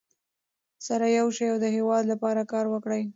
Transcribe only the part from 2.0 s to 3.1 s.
لپاره کار وکړئ.